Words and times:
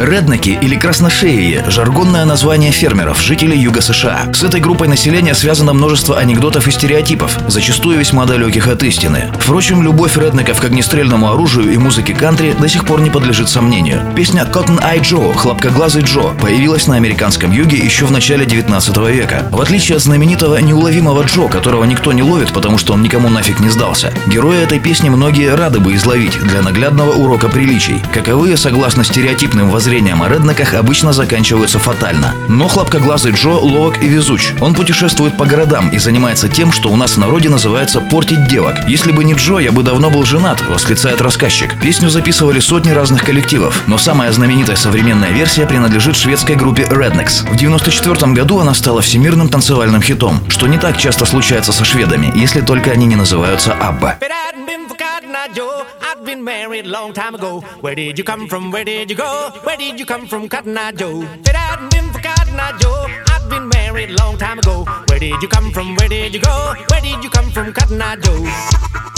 Реднеки 0.00 0.58
или 0.62 0.76
красношеи– 0.76 1.62
жаргонное 1.68 2.24
название 2.24 2.70
фермеров, 2.70 3.20
жителей 3.20 3.58
Юга 3.58 3.82
США. 3.82 4.30
С 4.32 4.42
этой 4.42 4.58
группой 4.58 4.88
населения 4.88 5.34
связано 5.34 5.74
множество 5.74 6.16
анекдотов 6.16 6.66
и 6.66 6.70
стереотипов, 6.70 7.38
зачастую 7.48 7.98
весьма 7.98 8.24
далеких 8.24 8.66
от 8.66 8.82
истины. 8.82 9.30
Впрочем, 9.38 9.82
любовь 9.82 10.16
реднеков 10.16 10.58
к 10.58 10.64
огнестрельному 10.64 11.30
оружию 11.30 11.70
и 11.70 11.76
музыке 11.76 12.14
кантри 12.14 12.54
до 12.58 12.66
сих 12.66 12.86
пор 12.86 13.02
не 13.02 13.10
подлежит 13.10 13.50
сомнению. 13.50 14.00
Песня 14.16 14.48
«Cotton 14.50 14.82
Eye 14.82 15.02
Joe»– 15.02 15.34
«Хлопкоглазый 15.36 16.02
Джо» 16.02 16.30
появилась 16.40 16.86
на 16.86 16.96
американском 16.96 17.52
юге 17.52 17.76
еще 17.76 18.06
в 18.06 18.10
начале 18.10 18.46
19 18.46 18.96
века. 19.08 19.48
В 19.50 19.60
отличие 19.60 19.96
от 19.96 20.02
знаменитого 20.02 20.56
неуловимого 20.62 21.24
Джо, 21.24 21.48
которого 21.48 21.84
никто 21.84 22.14
не 22.14 22.22
ловит, 22.22 22.54
потому 22.54 22.78
что 22.78 22.94
он 22.94 23.02
никому 23.02 23.28
нафиг 23.28 23.60
не 23.60 23.68
сдался, 23.68 24.14
героя 24.26 24.62
этой 24.62 24.80
песни 24.80 25.10
многие 25.10 25.54
рады 25.54 25.78
бы 25.78 25.94
изловить 25.94 26.40
для 26.40 26.62
наглядного 26.62 27.12
урока 27.12 27.50
приличий. 27.50 28.00
Каковые, 28.14 28.56
согласно 28.56 29.04
стереотипным 29.04 29.68
воззрениям, 29.68 29.89
подозрениям 29.90 30.22
о 30.22 30.28
реднеках 30.28 30.74
обычно 30.74 31.12
заканчиваются 31.12 31.80
фатально. 31.80 32.32
Но 32.46 32.68
хлопкоглазый 32.68 33.32
Джо 33.32 33.48
ловок 33.48 34.00
и 34.00 34.06
везуч. 34.06 34.52
Он 34.60 34.72
путешествует 34.72 35.36
по 35.36 35.46
городам 35.46 35.88
и 35.88 35.98
занимается 35.98 36.48
тем, 36.48 36.70
что 36.70 36.90
у 36.90 36.96
нас 36.96 37.16
в 37.16 37.18
народе 37.18 37.48
называется 37.48 38.00
«портить 38.00 38.46
девок». 38.46 38.76
Если 38.86 39.10
бы 39.10 39.24
не 39.24 39.34
Джо, 39.34 39.58
я 39.58 39.72
бы 39.72 39.82
давно 39.82 40.08
был 40.08 40.22
женат, 40.22 40.62
восклицает 40.68 41.20
рассказчик. 41.20 41.76
Песню 41.80 42.08
записывали 42.08 42.60
сотни 42.60 42.92
разных 42.92 43.24
коллективов, 43.24 43.82
но 43.88 43.98
самая 43.98 44.30
знаменитая 44.30 44.76
современная 44.76 45.32
версия 45.32 45.66
принадлежит 45.66 46.16
шведской 46.16 46.54
группе 46.54 46.84
Rednecks. 46.84 47.40
В 47.40 47.56
1994 47.56 48.32
году 48.32 48.60
она 48.60 48.74
стала 48.74 49.00
всемирным 49.00 49.48
танцевальным 49.48 50.02
хитом, 50.02 50.38
что 50.46 50.68
не 50.68 50.78
так 50.78 50.98
часто 50.98 51.24
случается 51.24 51.72
со 51.72 51.84
шведами, 51.84 52.30
если 52.36 52.60
только 52.60 52.92
они 52.92 53.06
не 53.06 53.16
называются 53.16 53.72
Абба. 53.72 54.18
I've 55.42 56.22
been 56.22 56.44
married 56.44 56.86
long 56.86 57.14
time 57.14 57.34
ago. 57.34 57.60
Where 57.80 57.94
did 57.94 58.18
you 58.18 58.24
come 58.24 58.46
from? 58.46 58.70
Where 58.70 58.84
did 58.84 59.08
you 59.08 59.16
go? 59.16 59.50
Where 59.64 59.76
did 59.78 59.98
you 59.98 60.04
come 60.04 60.26
from, 60.26 60.50
Cotton 60.50 60.76
Eye 60.76 60.92
Joe? 60.92 61.22
It 61.22 61.56
hadn't 61.56 61.90
been 61.90 62.12
for 62.12 62.20
Cotton 62.20 62.60
Eye 62.60 62.76
Joe, 62.78 63.06
I'd 63.08 63.48
been 63.48 63.66
married 63.70 64.10
long 64.10 64.36
time 64.36 64.58
ago. 64.58 64.84
Where 65.08 65.18
did 65.18 65.40
you 65.40 65.48
come 65.48 65.72
from? 65.72 65.96
Where 65.96 66.10
did 66.10 66.34
you 66.34 66.42
go? 66.42 66.74
Where 66.90 67.00
did 67.00 67.24
you 67.24 67.30
come 67.30 67.50
from, 67.52 67.72
Cotton 67.72 68.02
Eye 68.02 68.16
Joe? 68.16 69.09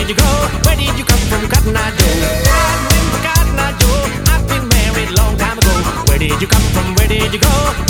did 0.00 0.08
you 0.08 0.16
go? 0.16 0.30
Where 0.64 0.76
did 0.76 0.98
you 0.98 1.04
come 1.04 1.18
from, 1.28 1.48
Cotton 1.48 1.76
Eye 1.76 1.92
Joe? 1.96 2.06
I 2.48 2.72
remember 2.88 3.20
Cotton 3.26 3.58
Eye 3.58 3.76
Joe. 3.80 4.32
I've 4.32 4.48
been 4.48 4.66
married 4.68 5.10
a 5.10 5.16
long 5.20 5.36
time 5.36 5.58
ago. 5.58 5.74
Where 6.08 6.18
did 6.18 6.40
you 6.40 6.48
come 6.48 6.62
from? 6.72 6.94
Where 6.94 7.08
did 7.08 7.32
you 7.34 7.40
go? 7.40 7.89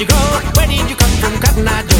you 0.00 0.06
go? 0.06 0.14
Where 0.56 0.66
did 0.66 0.90
you 0.90 0.96
come 0.96 1.10
from, 1.20 1.40
Cotton 1.40 1.68
Eye 1.68 1.95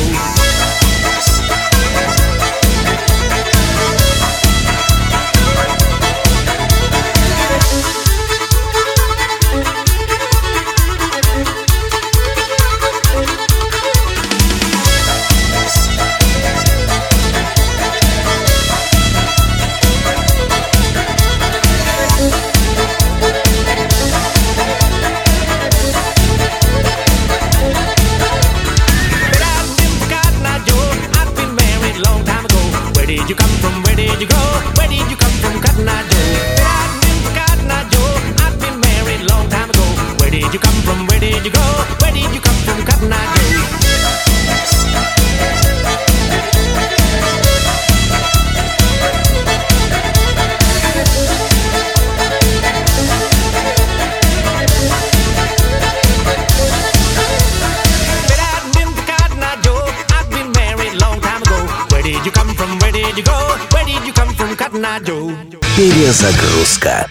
Перезагрузка. 65.76 67.06